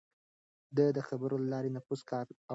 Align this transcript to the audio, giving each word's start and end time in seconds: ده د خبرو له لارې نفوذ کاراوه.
ده 0.75 0.85
د 0.97 0.99
خبرو 1.07 1.35
له 1.41 1.47
لارې 1.53 1.69
نفوذ 1.75 2.01
کاراوه. 2.09 2.39